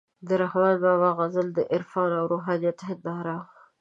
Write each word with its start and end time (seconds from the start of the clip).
د 0.27 0.29
رحمان 0.41 0.75
بابا 0.83 1.09
غزل 1.19 1.47
د 1.53 1.59
عرفان 1.73 2.09
او 2.19 2.25
روحانیت 2.33 2.77
هنداره 2.87 3.35
وه، 3.39 3.45